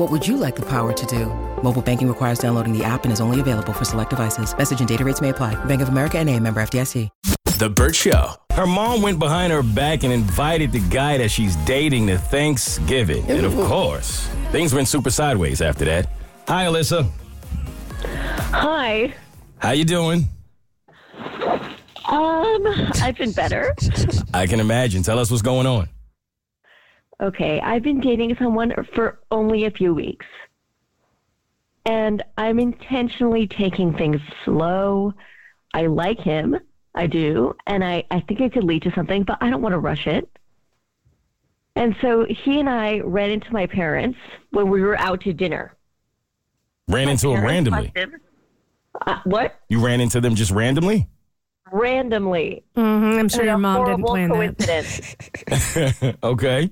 What 0.00 0.10
would 0.10 0.26
you 0.26 0.38
like 0.38 0.56
the 0.56 0.62
power 0.62 0.94
to 0.94 1.06
do? 1.06 1.26
Mobile 1.62 1.82
banking 1.82 2.08
requires 2.08 2.38
downloading 2.38 2.72
the 2.72 2.82
app 2.82 3.04
and 3.04 3.12
is 3.12 3.20
only 3.20 3.38
available 3.38 3.74
for 3.74 3.84
select 3.84 4.08
devices. 4.08 4.56
Message 4.56 4.78
and 4.78 4.88
data 4.88 5.04
rates 5.04 5.20
may 5.20 5.28
apply. 5.28 5.62
Bank 5.66 5.82
of 5.82 5.90
America 5.90 6.16
and 6.16 6.26
a 6.30 6.40
member 6.40 6.62
FDIC. 6.62 7.10
The 7.58 7.68
Bert 7.68 7.94
Show. 7.94 8.36
Her 8.52 8.66
mom 8.66 9.02
went 9.02 9.18
behind 9.18 9.52
her 9.52 9.62
back 9.62 10.02
and 10.02 10.10
invited 10.10 10.72
the 10.72 10.80
guy 10.88 11.18
that 11.18 11.30
she's 11.30 11.54
dating 11.66 12.06
to 12.06 12.16
Thanksgiving. 12.16 13.30
And 13.30 13.44
of 13.44 13.52
course, 13.52 14.26
things 14.52 14.72
went 14.72 14.88
super 14.88 15.10
sideways 15.10 15.60
after 15.60 15.84
that. 15.84 16.08
Hi, 16.48 16.64
Alyssa. 16.64 17.06
Hi. 18.52 19.12
How 19.58 19.72
you 19.72 19.84
doing? 19.84 20.30
Um, 22.08 22.66
I've 23.02 23.18
been 23.18 23.32
better. 23.32 23.74
I 24.32 24.46
can 24.46 24.60
imagine. 24.60 25.02
Tell 25.02 25.18
us 25.18 25.30
what's 25.30 25.42
going 25.42 25.66
on. 25.66 25.90
Okay, 27.20 27.60
I've 27.60 27.82
been 27.82 28.00
dating 28.00 28.36
someone 28.36 28.72
for 28.94 29.20
only 29.30 29.64
a 29.66 29.70
few 29.70 29.92
weeks. 29.94 30.26
And 31.86 32.22
I'm 32.38 32.58
intentionally 32.58 33.46
taking 33.46 33.94
things 33.94 34.20
slow. 34.44 35.12
I 35.74 35.86
like 35.86 36.18
him. 36.18 36.56
I 36.94 37.06
do. 37.06 37.54
And 37.66 37.84
I, 37.84 38.04
I 38.10 38.20
think 38.20 38.40
it 38.40 38.52
could 38.52 38.64
lead 38.64 38.82
to 38.82 38.92
something, 38.94 39.22
but 39.22 39.38
I 39.40 39.50
don't 39.50 39.62
want 39.62 39.74
to 39.74 39.78
rush 39.78 40.06
it. 40.06 40.28
And 41.76 41.94
so 42.00 42.26
he 42.28 42.58
and 42.60 42.68
I 42.68 43.00
ran 43.00 43.30
into 43.30 43.52
my 43.52 43.66
parents 43.66 44.18
when 44.50 44.68
we 44.70 44.82
were 44.82 44.98
out 44.98 45.20
to 45.22 45.32
dinner. 45.32 45.76
Ran 46.88 47.08
into 47.08 47.30
him 47.30 47.40
Parents 47.40 47.70
randomly. 47.70 47.92
him- 47.94 48.20
Uh, 49.06 49.20
what? 49.24 49.60
You 49.68 49.84
ran 49.84 50.00
into 50.00 50.20
them 50.20 50.34
just 50.34 50.50
randomly? 50.50 51.08
Randomly. 51.70 52.64
hmm 52.74 52.80
I'm 52.80 53.28
sure 53.28 53.40
And 53.42 53.48
your 53.48 53.58
mom 53.58 53.84
didn't 53.86 54.00
horrible 54.00 54.34
plan 54.34 54.56
that. 54.58 56.16
okay. 56.24 56.70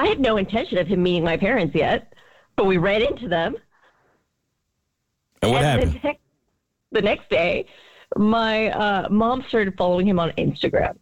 I 0.00 0.06
had 0.06 0.18
no 0.18 0.38
intention 0.38 0.78
of 0.78 0.86
him 0.86 1.02
meeting 1.02 1.24
my 1.24 1.36
parents 1.36 1.74
yet, 1.74 2.14
but 2.56 2.64
we 2.64 2.78
ran 2.78 3.02
into 3.02 3.28
them. 3.28 3.54
And 5.42 5.52
what 5.52 5.62
and 5.62 5.66
happened? 5.66 5.92
The, 5.92 6.08
next- 6.08 6.20
the 6.92 7.02
next 7.02 7.28
day, 7.28 7.66
my 8.16 8.70
uh, 8.70 9.08
mom 9.10 9.44
started 9.46 9.74
following 9.76 10.08
him 10.08 10.18
on 10.18 10.30
Instagram. 10.32 10.96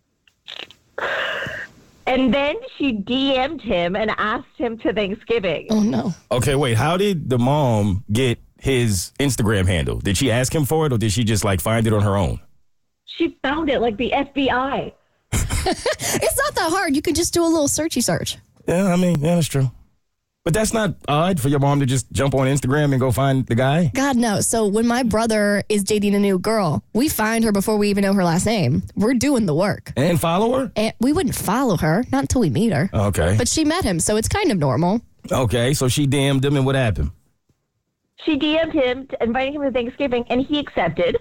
And 2.09 2.35
then 2.35 2.57
she 2.77 2.93
DM'd 2.93 3.61
him 3.61 3.95
and 3.95 4.11
asked 4.19 4.57
him 4.57 4.79
to 4.79 4.93
Thanksgiving. 4.93 5.69
Oh 5.71 5.81
no. 5.81 6.13
Okay, 6.33 6.57
wait. 6.57 6.77
How 6.77 6.97
did 6.97 7.31
the 7.31 7.39
mom 7.39 8.03
get 8.11 8.41
his 8.59 9.13
Instagram 9.21 9.67
handle? 9.67 10.01
Did 10.01 10.17
she 10.17 10.33
ask 10.33 10.53
him 10.53 10.65
for 10.65 10.87
it 10.87 10.93
or 10.93 10.99
did 10.99 11.13
she 11.13 11.23
just 11.23 11.45
like 11.45 11.61
find 11.61 11.87
it 11.87 11.93
on 11.93 12.03
her 12.03 12.17
own? 12.17 12.41
She 13.05 13.39
found 13.45 13.71
it 13.71 13.79
like 13.81 13.97
the 13.97 14.11
FBI. 14.11 14.93
It's 15.71 16.39
not 16.39 16.55
that 16.55 16.71
hard. 16.71 16.97
You 16.97 17.03
can 17.03 17.15
just 17.15 17.35
do 17.35 17.45
a 17.45 17.47
little 17.47 17.69
searchy 17.69 18.03
search. 18.03 18.39
Yeah, 18.69 18.93
I 18.93 18.97
mean, 18.97 19.19
yeah, 19.21 19.37
that's 19.37 19.47
true. 19.47 19.71
But 20.45 20.55
that's 20.55 20.73
not 20.73 20.95
odd 21.09 21.41
for 21.41 21.49
your 21.49 21.59
mom 21.59 21.81
to 21.81 21.87
just 21.87 22.11
jump 22.13 22.35
on 22.35 22.47
Instagram 22.47 22.93
and 22.93 23.01
go 23.01 23.11
find 23.11 23.45
the 23.47 23.55
guy. 23.55 23.91
God 23.95 24.17
no. 24.17 24.41
So 24.41 24.67
when 24.67 24.87
my 24.87 25.03
brother 25.03 25.63
is 25.69 25.85
dating 25.85 26.15
a 26.15 26.19
new 26.19 26.39
girl, 26.39 26.83
we 26.95 27.09
find 27.09 27.45
her 27.45 27.53
before 27.53 27.77
we 27.77 27.91
even 27.91 28.03
know 28.03 28.13
her 28.15 28.25
last 28.25 28.47
name. 28.47 28.83
We're 28.95 29.15
doing 29.15 29.47
the 29.47 29.55
work. 29.55 29.93
And 29.97 30.21
follow 30.21 30.59
her? 30.59 30.73
And 30.77 30.95
we 31.01 31.13
wouldn't 31.13 31.35
follow 31.35 31.77
her, 31.79 32.05
not 32.13 32.25
until 32.25 32.41
we 32.43 32.51
meet 32.51 32.73
her. 32.73 32.89
Okay. 32.95 33.37
But 33.37 33.49
she 33.49 33.65
met 33.65 33.85
him, 33.85 34.01
so 34.01 34.17
it's 34.17 34.29
kind 34.29 34.51
of 34.51 34.59
normal. 34.59 35.01
Okay, 35.31 35.75
so 35.75 35.89
she 35.89 36.07
DM'd 36.07 36.45
him 36.45 36.57
and 36.57 36.65
what 36.65 36.75
happened? 36.77 37.11
She 38.25 38.39
DM'd 38.39 38.73
him, 38.73 39.07
to 39.09 39.23
inviting 39.23 39.55
him 39.55 39.63
to 39.63 39.71
Thanksgiving, 39.71 40.25
and 40.29 40.41
he 40.41 40.59
accepted. 40.59 41.19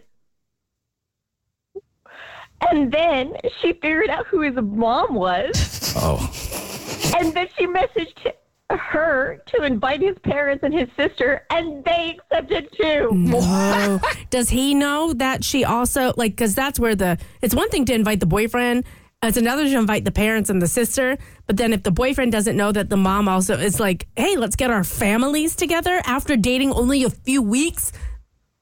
And 2.70 2.92
then 2.92 3.36
she 3.62 3.74
figured 3.74 4.10
out 4.10 4.26
who 4.28 4.42
his 4.42 4.56
mom 4.56 5.16
was. 5.16 5.74
Oh. 6.00 6.67
And 7.16 7.34
then 7.34 7.48
she 7.58 7.66
messaged 7.68 8.34
her 8.70 9.42
to 9.46 9.64
invite 9.64 10.02
his 10.02 10.18
parents 10.24 10.64
and 10.64 10.74
his 10.74 10.90
sister, 10.98 11.46
and 11.50 11.84
they 11.86 12.18
accepted 12.18 12.70
too. 12.80 13.10
No. 13.14 14.00
Does 14.30 14.50
he 14.50 14.74
know 14.74 15.14
that 15.14 15.44
she 15.44 15.64
also 15.64 16.14
like 16.18 16.34
because 16.34 16.56
that's 16.56 16.80
where 16.80 16.96
the 16.96 17.18
it's 17.42 17.56
one 17.56 17.70
thing 17.70 17.86
to 17.86 17.94
invite 17.94 18.20
the 18.20 18.26
boyfriend. 18.26 18.86
It's 19.24 19.38
another 19.38 19.64
to 19.64 19.78
invite 19.78 20.06
the 20.06 20.12
parents 20.12 20.50
and 20.52 20.62
the 20.62 20.68
sister. 20.68 21.18
But 21.48 21.58
then 21.58 21.74
if 21.74 21.82
the 21.82 21.92
boyfriend 21.92 22.32
doesn't 22.32 22.56
know 22.56 22.72
that 22.72 22.90
the 22.90 22.98
mom 22.98 23.28
also 23.28 23.58
is 23.58 23.80
like, 23.80 24.06
hey, 24.16 24.38
let's 24.38 24.56
get 24.56 24.70
our 24.70 24.84
families 24.84 25.56
together 25.56 26.02
after 26.06 26.36
dating 26.36 26.72
only 26.72 27.04
a 27.04 27.10
few 27.10 27.42
weeks, 27.42 27.92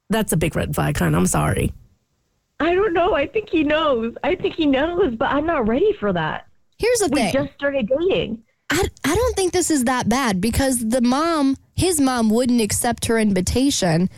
that's 0.10 0.32
a 0.32 0.38
big 0.38 0.56
red 0.56 0.74
flag, 0.74 0.98
hon. 0.98 1.14
I'm 1.14 1.26
sorry. 1.26 1.74
I 2.62 2.74
don't 2.74 2.94
know. 2.94 3.16
I 3.16 3.28
think 3.28 3.50
he 3.50 3.64
knows. 3.64 4.16
I 4.24 4.36
think 4.36 4.56
he 4.56 4.66
knows, 4.66 5.16
but 5.16 5.26
I'm 5.26 5.46
not 5.46 5.68
ready 5.68 5.92
for 6.00 6.14
that. 6.14 6.48
Here's 6.78 7.00
the 7.00 7.10
We 7.12 7.22
thing. 7.22 7.34
just 7.34 7.54
started 7.54 7.88
dating. 7.88 8.44
I, 8.70 8.84
I 9.04 9.16
don't 9.16 9.36
think 9.36 9.54
this 9.54 9.70
is 9.70 9.84
that 9.86 10.10
bad 10.10 10.42
because 10.42 10.90
the 10.90 11.02
mom, 11.02 11.56
his 11.76 12.02
mom, 12.02 12.30
wouldn't 12.30 12.62
accept 12.62 13.06
her 13.06 13.18
invitation 13.20 14.10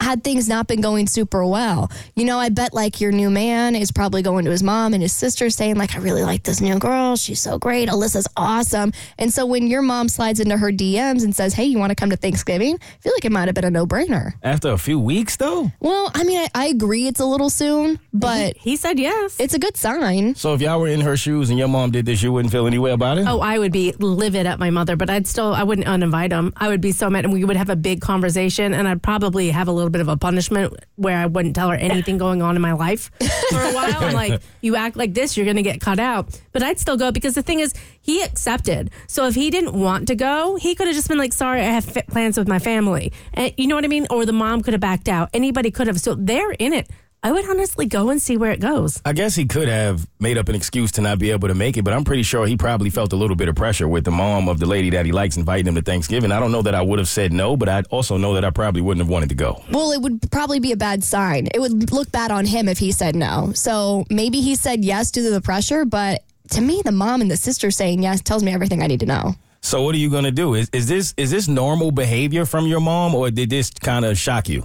had 0.00 0.22
things 0.22 0.48
not 0.48 0.66
been 0.68 0.80
going 0.80 1.06
super 1.06 1.44
well. 1.44 1.90
You 2.14 2.24
know, 2.24 2.38
I 2.38 2.48
bet 2.50 2.74
like 2.74 3.00
your 3.00 3.12
new 3.12 3.30
man 3.30 3.74
is 3.74 3.90
probably 3.90 4.22
going 4.22 4.44
to 4.44 4.50
his 4.50 4.62
mom 4.62 4.92
and 4.94 5.02
his 5.02 5.12
sister 5.12 5.48
saying, 5.50 5.76
like, 5.76 5.94
I 5.96 5.98
really 5.98 6.22
like 6.22 6.42
this 6.42 6.60
new 6.60 6.78
girl. 6.78 7.16
She's 7.16 7.40
so 7.40 7.58
great. 7.58 7.88
Alyssa's 7.88 8.28
awesome. 8.36 8.92
And 9.18 9.32
so 9.32 9.46
when 9.46 9.66
your 9.66 9.82
mom 9.82 10.08
slides 10.08 10.38
into 10.38 10.56
her 10.58 10.70
DMs 10.70 11.24
and 11.24 11.34
says, 11.34 11.54
Hey, 11.54 11.64
you 11.64 11.78
want 11.78 11.90
to 11.90 11.94
come 11.96 12.10
to 12.10 12.16
Thanksgiving? 12.16 12.74
I 12.80 13.00
feel 13.00 13.12
like 13.14 13.24
it 13.24 13.32
might 13.32 13.46
have 13.48 13.54
been 13.54 13.64
a 13.64 13.70
no 13.70 13.86
brainer. 13.86 14.32
After 14.42 14.70
a 14.70 14.78
few 14.78 14.98
weeks, 15.00 15.36
though? 15.36 15.72
Well, 15.80 16.10
I 16.14 16.24
mean, 16.24 16.38
I, 16.38 16.48
I 16.54 16.66
agree 16.66 17.06
it's 17.06 17.20
a 17.20 17.26
little 17.26 17.50
soon, 17.50 17.98
but 18.12 18.56
He 18.58 18.76
said 18.76 18.98
yes. 18.98 19.36
it's 19.40 19.54
a 19.54 19.58
good 19.58 19.76
sign. 19.76 20.34
So 20.34 20.54
if 20.54 20.60
y'all 20.60 20.78
were 20.80 20.88
in 20.88 21.00
her 21.00 21.16
shoes 21.16 21.50
and 21.50 21.58
your 21.58 21.68
mom 21.68 21.90
did 21.90 22.06
this, 22.06 22.22
you 22.22 22.32
wouldn't 22.32 22.52
feel 22.52 22.66
any 22.66 22.78
way 22.78 22.92
about 22.92 23.18
it? 23.18 23.26
Oh, 23.26 23.40
I 23.40 23.58
would 23.58 23.72
be 23.72 23.92
livid 23.98 24.46
at 24.46 24.58
my 24.58 24.70
mother, 24.70 24.94
but 24.96 25.08
I'd 25.10 25.26
still, 25.26 25.54
I 25.54 25.62
wouldn't 25.62 25.86
uninvite 25.86 26.30
him. 26.32 26.52
I 26.56 26.68
would 26.68 26.80
be 26.80 26.92
so 26.92 27.08
mad, 27.10 27.24
and 27.24 27.32
we 27.32 27.44
would 27.44 27.56
have 27.56 27.70
a 27.70 27.76
big 27.76 28.00
conversation, 28.00 28.74
and 28.74 28.86
I'd 28.86 29.02
probably 29.02 29.50
have 29.50 29.68
a 29.68 29.72
little 29.72 29.85
bit 29.90 30.00
of 30.00 30.08
a 30.08 30.16
punishment 30.16 30.74
where 30.96 31.16
I 31.16 31.26
wouldn't 31.26 31.54
tell 31.54 31.70
her 31.70 31.76
anything 31.76 32.18
going 32.18 32.42
on 32.42 32.56
in 32.56 32.62
my 32.62 32.72
life 32.72 33.10
for 33.50 33.60
a 33.60 33.72
while. 33.72 33.94
I'm 33.96 34.14
like, 34.14 34.42
you 34.60 34.76
act 34.76 34.96
like 34.96 35.14
this, 35.14 35.36
you're 35.36 35.46
going 35.46 35.56
to 35.56 35.62
get 35.62 35.80
cut 35.80 35.98
out. 35.98 36.40
But 36.52 36.62
I'd 36.62 36.78
still 36.78 36.96
go 36.96 37.12
because 37.12 37.34
the 37.34 37.42
thing 37.42 37.60
is, 37.60 37.74
he 38.00 38.22
accepted. 38.22 38.90
So 39.06 39.26
if 39.26 39.34
he 39.34 39.50
didn't 39.50 39.74
want 39.74 40.08
to 40.08 40.14
go, 40.14 40.56
he 40.56 40.74
could 40.74 40.86
have 40.86 40.96
just 40.96 41.08
been 41.08 41.18
like, 41.18 41.32
sorry, 41.32 41.60
I 41.60 41.64
have 41.64 41.86
plans 42.08 42.38
with 42.38 42.48
my 42.48 42.58
family. 42.58 43.12
And 43.34 43.52
you 43.56 43.66
know 43.66 43.74
what 43.74 43.84
I 43.84 43.88
mean? 43.88 44.06
Or 44.10 44.24
the 44.24 44.32
mom 44.32 44.62
could 44.62 44.74
have 44.74 44.80
backed 44.80 45.08
out. 45.08 45.30
Anybody 45.34 45.70
could 45.70 45.86
have. 45.86 46.00
So 46.00 46.14
they're 46.14 46.52
in 46.52 46.72
it. 46.72 46.88
I 47.22 47.32
would 47.32 47.48
honestly 47.48 47.86
go 47.86 48.10
and 48.10 48.22
see 48.22 48.36
where 48.36 48.52
it 48.52 48.60
goes. 48.60 49.00
I 49.04 49.12
guess 49.12 49.34
he 49.34 49.46
could 49.46 49.68
have 49.68 50.06
made 50.20 50.38
up 50.38 50.48
an 50.48 50.54
excuse 50.54 50.92
to 50.92 51.00
not 51.00 51.18
be 51.18 51.32
able 51.32 51.48
to 51.48 51.54
make 51.54 51.76
it, 51.76 51.82
but 51.82 51.92
I'm 51.92 52.04
pretty 52.04 52.22
sure 52.22 52.46
he 52.46 52.56
probably 52.56 52.88
felt 52.88 53.12
a 53.12 53.16
little 53.16 53.34
bit 53.34 53.48
of 53.48 53.56
pressure 53.56 53.88
with 53.88 54.04
the 54.04 54.12
mom 54.12 54.48
of 54.48 54.60
the 54.60 54.66
lady 54.66 54.90
that 54.90 55.06
he 55.06 55.12
likes 55.12 55.36
inviting 55.36 55.66
him 55.66 55.74
to 55.74 55.82
Thanksgiving. 55.82 56.30
I 56.30 56.38
don't 56.38 56.52
know 56.52 56.62
that 56.62 56.74
I 56.74 56.82
would 56.82 57.00
have 57.00 57.08
said 57.08 57.32
no, 57.32 57.56
but 57.56 57.68
I 57.68 57.82
also 57.90 58.16
know 58.16 58.34
that 58.34 58.44
I 58.44 58.50
probably 58.50 58.80
wouldn't 58.80 59.04
have 59.04 59.10
wanted 59.10 59.30
to 59.30 59.34
go. 59.34 59.60
Well, 59.72 59.90
it 59.90 60.00
would 60.02 60.30
probably 60.30 60.60
be 60.60 60.70
a 60.70 60.76
bad 60.76 61.02
sign. 61.02 61.48
It 61.52 61.58
would 61.58 61.90
look 61.90 62.12
bad 62.12 62.30
on 62.30 62.46
him 62.46 62.68
if 62.68 62.78
he 62.78 62.92
said 62.92 63.16
no. 63.16 63.50
So 63.54 64.04
maybe 64.08 64.40
he 64.40 64.54
said 64.54 64.84
yes 64.84 65.10
due 65.10 65.24
to 65.24 65.30
the 65.30 65.40
pressure, 65.40 65.84
but 65.84 66.22
to 66.50 66.60
me, 66.60 66.80
the 66.84 66.92
mom 66.92 67.22
and 67.22 67.30
the 67.30 67.36
sister 67.36 67.72
saying 67.72 68.02
yes 68.04 68.20
tells 68.20 68.44
me 68.44 68.52
everything 68.52 68.82
I 68.82 68.86
need 68.86 69.00
to 69.00 69.06
know. 69.06 69.34
So 69.62 69.82
what 69.82 69.96
are 69.96 69.98
you 69.98 70.10
gonna 70.10 70.30
do? 70.30 70.54
Is 70.54 70.70
is 70.72 70.86
this 70.86 71.12
is 71.16 71.32
this 71.32 71.48
normal 71.48 71.90
behavior 71.90 72.46
from 72.46 72.68
your 72.68 72.78
mom, 72.78 73.16
or 73.16 73.32
did 73.32 73.50
this 73.50 73.70
kind 73.70 74.04
of 74.04 74.16
shock 74.16 74.48
you? 74.48 74.64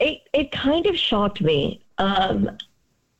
It 0.00 0.20
it 0.32 0.52
kind 0.52 0.86
of 0.86 0.96
shocked 0.96 1.40
me. 1.40 1.84
Um, 1.98 2.50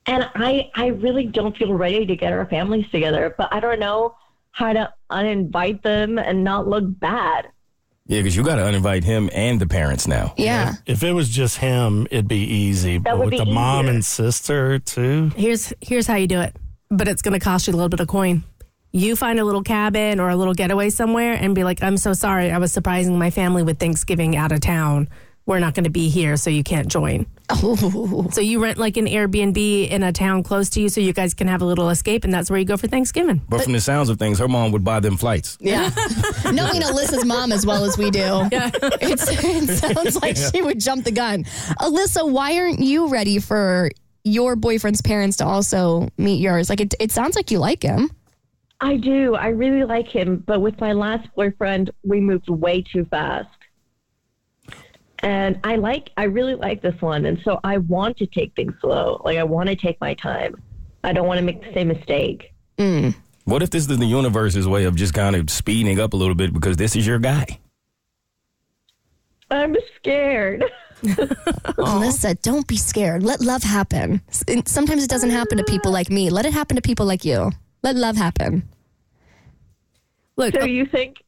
and 0.07 0.31
I 0.35 0.71
I 0.75 0.87
really 0.89 1.27
don't 1.27 1.57
feel 1.57 1.75
ready 1.75 2.07
to 2.07 2.17
get 2.17 2.33
our 2.33 2.47
families 2.47 2.89
together, 2.91 3.35
but 3.37 3.49
I 3.53 3.61
don't 3.61 3.81
know 3.81 4.15
how 4.53 4.73
to 4.73 4.93
uninvite 5.11 5.83
them 5.83 6.19
and 6.19 6.43
not 6.43 6.67
look 6.67 6.85
bad. 6.99 7.49
Yeah, 8.07 8.21
because 8.21 8.35
you 8.35 8.43
got 8.43 8.57
to 8.57 8.63
uninvite 8.63 9.05
him 9.05 9.29
and 9.35 9.61
the 9.61 9.67
parents 9.67 10.09
now. 10.09 10.33
Yeah. 10.39 10.77
If 10.87 11.03
it 11.03 11.13
was 11.13 11.29
just 11.29 11.59
him, 11.59 12.07
it'd 12.11 12.27
be 12.27 12.37
easy. 12.39 12.97
but 12.97 13.19
would 13.19 13.27
with 13.27 13.33
be 13.33 13.39
the 13.39 13.45
mom 13.45 13.87
and 13.87 14.03
sister 14.03 14.79
too, 14.79 15.31
Here's 15.37 15.73
here's 15.83 16.07
how 16.07 16.15
you 16.17 16.27
do 16.27 16.41
it, 16.41 16.57
but 16.91 17.07
it's 17.07 17.21
going 17.21 17.39
to 17.39 17.45
cost 17.45 17.67
you 17.67 17.75
a 17.75 17.77
little 17.77 17.91
bit 17.91 18.01
of 18.01 18.09
coin. 18.09 18.45
You 18.93 19.15
find 19.15 19.39
a 19.39 19.45
little 19.45 19.63
cabin 19.63 20.19
or 20.19 20.31
a 20.31 20.37
little 20.37 20.55
getaway 20.55 20.89
somewhere 20.89 21.35
and 21.35 21.55
be 21.55 21.63
like, 21.63 21.83
"I'm 21.83 21.99
so 21.99 22.15
sorry, 22.15 22.51
I 22.51 22.57
was 22.57 22.73
surprising 22.73 23.19
my 23.19 23.29
family 23.31 23.63
with 23.63 23.79
Thanksgiving 23.79 24.35
out 24.35 24.53
of 24.53 24.61
town. 24.61 25.11
We're 25.49 25.61
not 25.61 25.73
going 25.73 25.85
to 25.85 25.91
be 25.91 26.11
here, 26.11 26.37
so 26.37 26.51
you 26.51 26.63
can't 26.63 26.89
join." 26.89 27.27
Oh. 27.49 28.29
So 28.31 28.43
you 28.43 28.63
rent 28.63 28.77
like 28.77 28.99
an 28.99 29.07
Airbnb 29.07 29.89
in 29.89 30.03
a 30.03 30.13
town 30.13 30.43
close 30.43 30.69
to 30.71 30.81
you, 30.83 30.91
so 30.91 31.01
you 31.01 31.15
guys 31.15 31.33
can 31.33 31.49
have 31.49 31.63
a 31.63 31.65
little 31.65 31.89
escape, 31.89 32.25
and 32.25 32.33
that's 32.33 32.51
where 32.51 32.59
you 32.59 32.67
go 32.67 32.77
for 32.77 32.87
Thanksgiving. 32.87 33.41
But 33.49 33.63
from 33.63 33.73
the 33.73 33.81
sounds 33.81 34.11
of 34.11 34.19
things, 34.19 34.39
her 34.41 34.47
mom 34.47 34.73
would 34.73 34.85
buy 34.85 35.01
them 35.01 35.17
flights. 35.17 35.57
Yeah. 35.59 35.89
Knowing 36.45 36.83
Alyssa's 36.83 37.25
mom 37.25 37.51
as 37.51 37.65
well 37.65 37.87
as 37.87 37.97
we 37.97 38.11
do, 38.11 38.21
it's, 38.53 39.25
it 39.27 39.79
sounds 39.79 40.21
like 40.21 40.37
she 40.37 40.61
would 40.61 40.81
jump 40.81 41.05
the 41.05 41.13
gun. 41.13 41.45
Alyssa, 41.81 42.31
why 42.31 42.59
aren't 42.59 42.81
you 42.81 43.09
ready 43.09 43.39
for 43.39 43.91
your 44.25 44.55
boyfriend's 44.55 45.01
parents 45.01 45.39
to 45.39 45.47
also 45.47 46.09
meet 46.19 46.41
yours? 46.43 46.69
Like, 46.69 46.83
it, 46.83 46.95
it 47.01 47.11
sounds 47.11 47.37
like 47.37 47.51
you 47.51 47.59
like 47.59 47.83
him. 47.83 48.11
I 48.83 48.97
do. 48.97 49.35
I 49.35 49.49
really 49.49 49.85
like 49.85 50.09
him, 50.09 50.45
but 50.47 50.61
with 50.61 50.79
my 50.81 50.93
last 50.93 51.27
boyfriend, 51.35 51.91
we 52.05 52.21
moved 52.21 52.51
way 52.51 52.83
too 52.83 53.07
fast. 53.07 53.49
And 55.21 55.59
I 55.65 55.77
like, 55.77 56.11
I 56.17 56.25
really 56.25 56.55
like 56.55 56.81
this 56.81 57.01
one, 57.01 57.25
and 57.27 57.41
so 57.45 57.59
I 57.65 57.79
want 57.79 58.17
to 58.19 58.27
take 58.27 58.55
things 58.55 58.75
slow. 58.81 59.21
Like 59.25 59.37
I 59.39 59.43
want 59.43 59.69
to 59.69 59.77
take 59.77 60.01
my 60.01 60.15
time. 60.15 60.63
I 61.03 61.13
don't 61.13 61.27
want 61.27 61.39
to 61.39 61.45
make 61.45 61.63
the 61.63 61.73
same 61.75 61.89
mistake. 61.89 62.53
Hmm. 62.79 63.11
What 63.45 63.63
if 63.63 63.71
this 63.71 63.89
is 63.89 63.99
the 63.99 64.07
universe's 64.07 64.69
way 64.69 64.85
of 64.85 64.95
just 64.95 65.15
kind 65.15 65.35
of 65.35 65.51
speeding 65.51 65.99
up 65.99 66.13
a 66.13 66.17
little 66.17 66.35
bit 66.35 66.53
because 66.53 66.77
this 66.77 66.95
is 66.95 67.07
your 67.07 67.19
guy? 67.19 67.59
I'm 69.51 69.75
scared. 69.97 70.65
Alyssa, 71.03 72.41
don't 72.43 72.67
be 72.67 72.77
scared. 72.77 73.23
Let 73.23 73.41
love 73.41 73.63
happen. 73.63 74.21
Sometimes 74.67 75.05
it 75.05 75.11
doesn't 75.11 75.31
happen 75.31 75.57
to 75.59 75.65
people 75.65 75.93
like 75.93 76.11
me. 76.11 76.29
Let 76.29 76.45
it 76.45 76.53
happen 76.53 76.75
to 76.75 76.83
people 76.83 77.07
like 77.07 77.25
you. 77.25 77.53
Let 77.83 77.95
love 77.95 78.17
happen. 78.17 78.69
Look, 80.37 80.55
So 80.55 80.65
you 80.65 80.87
think? 80.87 81.23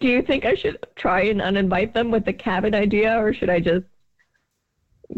Do 0.00 0.06
you 0.06 0.22
think 0.22 0.44
I 0.44 0.54
should 0.54 0.78
try 0.96 1.22
and 1.22 1.40
uninvite 1.40 1.94
them 1.94 2.10
with 2.10 2.24
the 2.24 2.32
cabin 2.32 2.74
idea, 2.74 3.18
or 3.18 3.32
should 3.32 3.50
I 3.50 3.60
just 3.60 3.86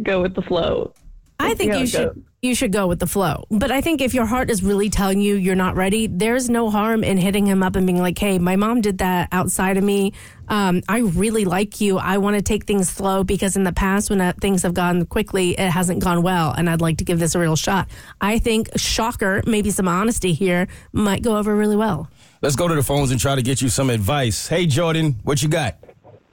go 0.02 0.22
with 0.22 0.34
the 0.34 0.42
flow? 0.42 0.94
I 1.40 1.54
think 1.54 1.74
you 1.74 1.86
should 1.86 2.24
you 2.42 2.54
should 2.54 2.72
go 2.72 2.86
with 2.86 3.00
the 3.00 3.06
flow. 3.06 3.44
But 3.50 3.70
I 3.70 3.82
think 3.82 4.00
if 4.00 4.14
your 4.14 4.24
heart 4.24 4.50
is 4.50 4.62
really 4.62 4.88
telling 4.88 5.20
you 5.20 5.34
you're 5.34 5.54
not 5.54 5.76
ready, 5.76 6.06
there's 6.06 6.48
no 6.48 6.70
harm 6.70 7.04
in 7.04 7.18
hitting 7.18 7.46
him 7.46 7.62
up 7.62 7.76
and 7.76 7.86
being 7.86 8.00
like, 8.00 8.18
"Hey, 8.18 8.38
my 8.38 8.56
mom 8.56 8.80
did 8.80 8.98
that 8.98 9.28
outside 9.32 9.76
of 9.76 9.84
me. 9.84 10.12
Um, 10.48 10.82
I 10.88 10.98
really 10.98 11.44
like 11.44 11.80
you. 11.80 11.98
I 11.98 12.18
want 12.18 12.36
to 12.36 12.42
take 12.42 12.64
things 12.64 12.88
slow 12.88 13.24
because 13.24 13.56
in 13.56 13.64
the 13.64 13.72
past 13.72 14.10
when 14.10 14.20
uh, 14.20 14.32
things 14.40 14.62
have 14.62 14.74
gone 14.74 15.04
quickly, 15.06 15.50
it 15.52 15.70
hasn't 15.70 16.02
gone 16.02 16.22
well, 16.22 16.52
and 16.52 16.68
I'd 16.70 16.80
like 16.80 16.98
to 16.98 17.04
give 17.04 17.18
this 17.18 17.34
a 17.34 17.38
real 17.38 17.56
shot." 17.56 17.88
I 18.20 18.38
think 18.38 18.68
shocker, 18.76 19.42
maybe 19.46 19.70
some 19.70 19.88
honesty 19.88 20.32
here 20.32 20.66
might 20.92 21.22
go 21.22 21.36
over 21.36 21.54
really 21.54 21.76
well. 21.76 22.08
Let's 22.42 22.56
go 22.56 22.66
to 22.68 22.74
the 22.74 22.82
phones 22.82 23.10
and 23.10 23.20
try 23.20 23.34
to 23.34 23.42
get 23.42 23.60
you 23.60 23.68
some 23.68 23.90
advice. 23.90 24.48
Hey, 24.48 24.64
Jordan, 24.64 25.16
what 25.24 25.42
you 25.42 25.48
got? 25.48 25.76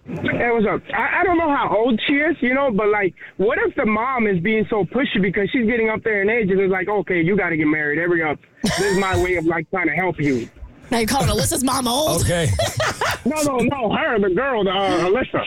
Hey, 0.06 0.50
what's 0.52 0.66
up? 0.66 0.82
I, 0.94 1.20
I 1.20 1.24
don't 1.26 1.38
know 1.38 1.54
how 1.54 1.76
old 1.76 2.00
she 2.08 2.14
is, 2.14 2.38
you 2.40 2.54
know, 2.54 2.72
but 2.72 2.88
like, 2.88 3.14
what 3.36 3.58
if 3.58 3.76
the 3.76 3.86
mom 3.86 4.26
is 4.26 4.40
being 4.40 4.66
so 4.70 4.86
pushy 4.86 5.22
because 5.22 5.50
she's 5.52 5.66
getting 5.66 5.90
up 5.90 6.02
there 6.04 6.22
in 6.22 6.30
age 6.30 6.50
and 6.50 6.62
it's 6.62 6.72
like, 6.72 6.88
okay, 6.88 7.22
you 7.22 7.36
got 7.36 7.50
to 7.50 7.58
get 7.58 7.68
married. 7.68 8.00
Every 8.00 8.24
up. 8.24 8.40
This 8.64 8.80
is 8.80 8.98
my 9.00 9.22
way 9.22 9.36
of 9.36 9.46
like 9.46 9.70
trying 9.70 9.88
to 9.88 9.94
help 9.96 10.18
you. 10.18 10.50
Now 10.90 11.00
you're 11.00 11.08
calling 11.08 11.28
Alyssa's 11.28 11.66
mom 11.66 11.90
old. 11.90 12.22
Okay. 12.22 12.48
No, 13.28 13.42
no, 13.42 13.58
no, 13.58 13.94
her, 13.94 14.20
the 14.20 14.30
girl, 14.30 14.64
the, 14.64 14.70
uh, 14.70 15.10
Alyssa. 15.10 15.44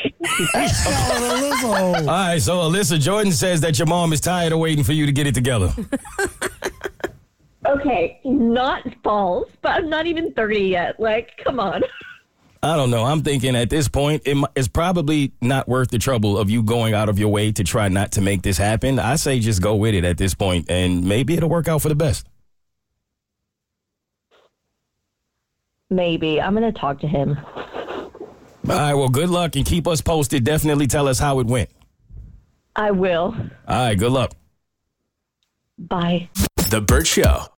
All 2.01 2.05
right, 2.05 2.43
so 2.43 2.59
Alyssa 2.59 3.01
Jordan 3.01 3.33
says 3.33 3.63
that 3.63 3.79
your 3.79 3.87
mom 3.87 4.13
is 4.13 4.21
tired 4.21 4.53
of 4.53 4.59
waiting 4.59 4.85
for 4.85 4.93
you 4.93 5.07
to 5.07 5.13
get 5.13 5.27
it 5.27 5.35
together. 5.35 5.73
Okay, 7.71 8.21
not 8.25 8.83
false, 9.05 9.49
but 9.63 9.71
I'm 9.71 9.89
not 9.89 10.07
even 10.07 10.33
30 10.33 10.59
yet. 10.61 10.99
Like, 10.99 11.31
come 11.45 11.61
on. 11.61 11.83
I 12.63 12.77
don't 12.77 12.91
know. 12.91 13.05
I'm 13.05 13.23
thinking 13.23 13.57
at 13.57 13.71
this 13.71 13.89
point, 13.89 14.23
it, 14.27 14.37
it's 14.55 14.69
probably 14.69 15.33
not 15.41 15.67
worth 15.67 15.91
the 15.91 15.99
trouble 15.99 16.37
of 16.37 16.51
you 16.51 16.63
going 16.63 16.93
out 16.93 17.09
of 17.09 17.19
your 17.19 17.31
way 17.31 17.53
to 17.53 17.65
try 17.65 17.89
not 17.89 18.13
to 18.13 18.21
make 18.21 18.43
this 18.43 18.59
happen. 18.59 18.99
I 18.99 19.17
say 19.17 19.41
just 19.41 19.63
go 19.63 19.77
with 19.77 19.95
it 19.95 20.05
at 20.05 20.19
this 20.19 20.35
point, 20.35 20.71
and 20.71 21.05
maybe 21.05 21.35
it'll 21.35 21.49
work 21.49 21.69
out 21.69 21.81
for 21.81 21.89
the 21.89 21.95
best. 21.95 22.27
Maybe 25.89 26.41
I'm 26.41 26.55
gonna 26.55 26.71
talk 26.71 27.01
to 27.01 27.09
him. 27.09 27.39
All 27.47 28.77
right, 28.77 28.95
well, 28.95 29.09
good 29.09 29.31
luck 29.31 29.57
and 29.57 29.65
keep 29.65 29.89
us 29.89 30.03
posted. 30.03 30.45
Definitely 30.45 30.87
tell 30.87 31.09
us 31.09 31.19
how 31.19 31.41
it 31.41 31.47
went. 31.47 31.71
I 32.77 32.91
will. 32.91 33.35
All 33.67 33.87
right, 33.87 33.99
good 33.99 34.13
luck. 34.13 34.33
Bye. 35.79 36.29
The 36.69 36.81
Bert 36.81 37.07
Show. 37.07 37.47